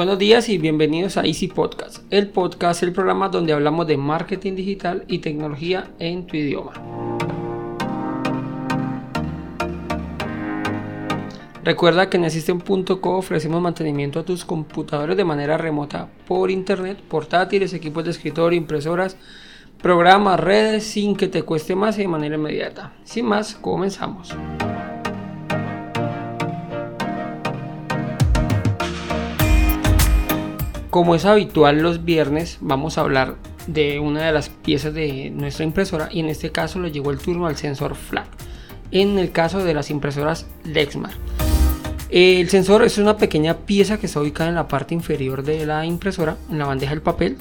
[0.00, 1.98] Buenos días y bienvenidos a Easy Podcast.
[2.08, 6.72] El podcast el programa donde hablamos de marketing digital y tecnología en tu idioma.
[11.62, 17.74] Recuerda que en Assistant.co ofrecemos mantenimiento a tus computadores de manera remota por internet, portátiles,
[17.74, 19.18] equipos de escritorio, impresoras,
[19.82, 22.94] programas, redes, sin que te cueste más y de manera inmediata.
[23.04, 24.34] Sin más, comenzamos.
[30.90, 33.36] Como es habitual los viernes, vamos a hablar
[33.68, 37.18] de una de las piezas de nuestra impresora y en este caso le llegó el
[37.18, 38.26] turno al sensor FLAC.
[38.90, 41.16] En el caso de las impresoras Lexmark.
[42.10, 45.86] El sensor es una pequeña pieza que está ubicada en la parte inferior de la
[45.86, 47.36] impresora, en la bandeja del papel,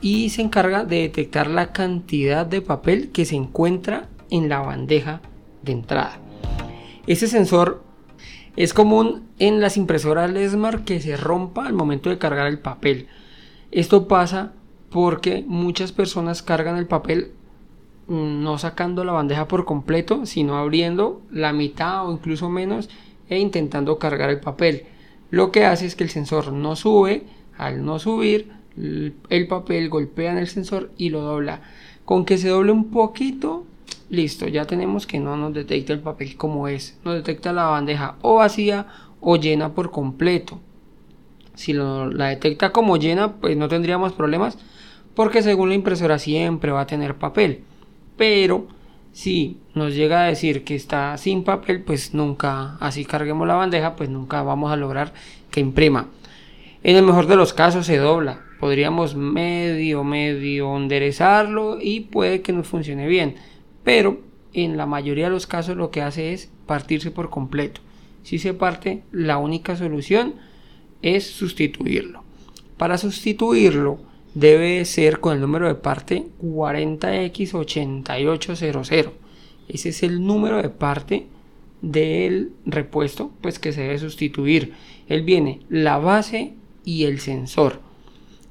[0.00, 5.20] y se encarga de detectar la cantidad de papel que se encuentra en la bandeja
[5.62, 6.18] de entrada.
[7.06, 7.83] Este sensor
[8.56, 13.08] es común en las impresoras Lesmar que se rompa al momento de cargar el papel.
[13.72, 14.52] Esto pasa
[14.90, 17.32] porque muchas personas cargan el papel
[18.06, 22.88] mm, no sacando la bandeja por completo, sino abriendo la mitad o incluso menos
[23.28, 24.84] e intentando cargar el papel.
[25.30, 27.24] Lo que hace es que el sensor no sube,
[27.58, 31.60] al no subir, el papel golpea en el sensor y lo dobla.
[32.04, 33.64] Con que se doble un poquito,
[34.10, 36.98] Listo, ya tenemos que no nos detecta el papel como es.
[37.04, 38.86] Nos detecta la bandeja o vacía
[39.20, 40.60] o llena por completo.
[41.54, 44.58] Si la detecta como llena, pues no tendríamos problemas
[45.14, 47.62] porque según la impresora siempre va a tener papel.
[48.16, 48.66] Pero
[49.12, 53.96] si nos llega a decir que está sin papel, pues nunca, así carguemos la bandeja,
[53.96, 55.12] pues nunca vamos a lograr
[55.50, 56.08] que imprima.
[56.82, 58.40] En el mejor de los casos se dobla.
[58.60, 63.36] Podríamos medio, medio enderezarlo y puede que nos funcione bien
[63.84, 64.18] pero
[64.54, 67.80] en la mayoría de los casos lo que hace es partirse por completo.
[68.22, 70.34] Si se parte, la única solución
[71.02, 72.22] es sustituirlo.
[72.78, 73.98] Para sustituirlo
[74.34, 79.10] debe ser con el número de parte 40X8800.
[79.68, 81.26] Ese es el número de parte
[81.82, 84.72] del repuesto pues que se debe sustituir.
[85.08, 86.54] Él viene la base
[86.84, 87.80] y el sensor.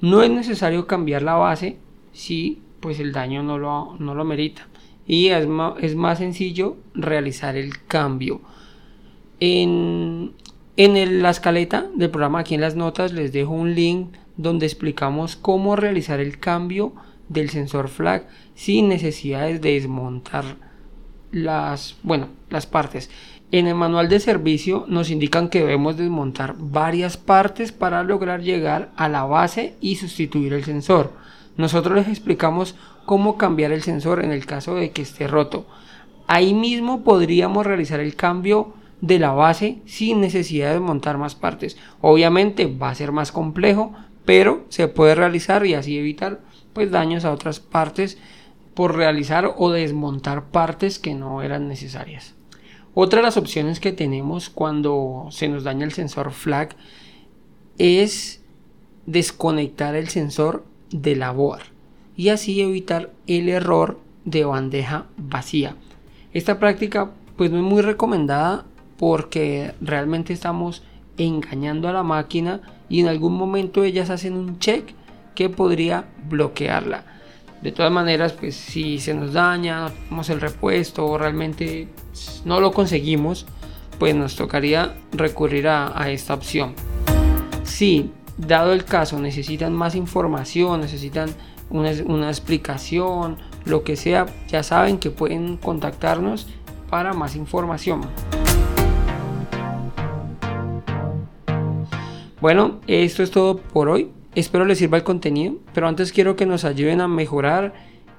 [0.00, 1.76] No es necesario cambiar la base
[2.12, 4.69] si pues el daño no lo, no lo merita
[5.06, 8.40] y es más, sencillo realizar el cambio.
[9.40, 10.32] En,
[10.76, 15.76] la escaleta del programa, aquí en las notas, les dejo un link donde explicamos cómo
[15.76, 16.94] realizar el cambio
[17.28, 20.56] del sensor flag sin necesidad de desmontar
[21.32, 21.96] las
[22.70, 23.10] partes.
[23.52, 28.92] En el manual de servicio nos indican que debemos desmontar varias partes para lograr llegar
[28.94, 31.12] a la base y sustituir el sensor.
[31.56, 32.74] Nosotros les explicamos
[33.06, 35.66] cómo cambiar el sensor en el caso de que esté roto.
[36.26, 41.76] Ahí mismo podríamos realizar el cambio de la base sin necesidad de montar más partes.
[42.00, 43.92] Obviamente va a ser más complejo,
[44.24, 46.40] pero se puede realizar y así evitar
[46.72, 48.18] pues daños a otras partes
[48.74, 52.34] por realizar o desmontar partes que no eran necesarias.
[52.94, 56.76] Otra de las opciones que tenemos cuando se nos daña el sensor flag
[57.78, 58.42] es
[59.06, 61.62] desconectar el sensor de la board
[62.16, 65.76] y así evitar el error de bandeja vacía.
[66.32, 68.64] Esta práctica pues no es muy recomendada
[68.98, 70.82] porque realmente estamos
[71.16, 74.94] engañando a la máquina y en algún momento ellas hacen un check
[75.34, 77.04] que podría bloquearla.
[77.62, 81.88] De todas maneras, pues si se nos daña, no el repuesto o realmente
[82.44, 83.46] no lo conseguimos,
[83.98, 86.74] pues nos tocaría recurrir a, esta opción.
[88.46, 91.30] Dado el caso necesitan más información, necesitan
[91.70, 96.48] una, explicación, lo que sea, ya saben que pueden contactarnos
[96.88, 98.02] para más información.
[102.40, 104.10] Bueno, esto es todo por hoy.
[104.34, 107.74] Espero les sirva el contenido, pero antes quiero que nos ayuden a mejorar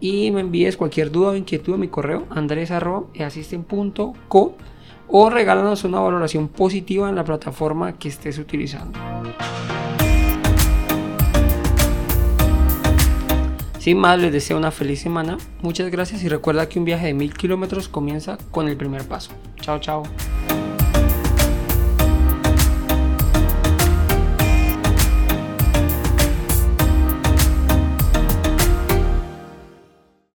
[0.00, 4.56] y me envíes cualquier duda o inquietud a mi correo andres.easisten.co
[5.08, 8.98] o regálanos una valoración positiva en la plataforma que estés utilizando.
[13.82, 15.38] Sin más, les deseo una feliz semana.
[15.60, 19.32] Muchas gracias y recuerda que un viaje de mil kilómetros comienza con el primer paso.
[19.60, 20.04] Chao, chao.